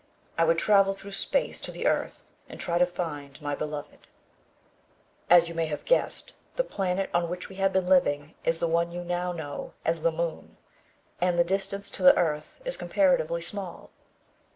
I 0.35 0.45
would 0.45 0.57
travel 0.57 0.93
through 0.95 1.11
space 1.11 1.61
to 1.61 1.71
the 1.71 1.85
earth 1.85 2.31
and 2.49 2.59
try 2.59 2.79
to 2.79 2.87
find 2.87 3.39
my 3.39 3.53
beloved. 3.53 4.07
As 5.29 5.47
you 5.47 5.53
may 5.53 5.67
have 5.67 5.85
guessed, 5.85 6.33
the 6.55 6.63
planet 6.63 7.11
on 7.13 7.29
which 7.29 7.49
we 7.49 7.57
had 7.57 7.71
been 7.71 7.85
living 7.85 8.33
is 8.43 8.57
the 8.57 8.67
one 8.67 8.91
you 8.91 9.03
now 9.03 9.31
know 9.31 9.73
as 9.85 10.01
the 10.01 10.11
Moon, 10.11 10.57
and 11.21 11.37
the 11.37 11.43
distance 11.43 11.91
to 11.91 12.01
the 12.01 12.17
earth 12.17 12.61
is 12.65 12.77
comparatively 12.77 13.43
small. 13.43 13.91